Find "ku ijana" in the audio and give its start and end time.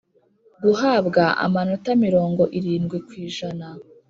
3.07-3.67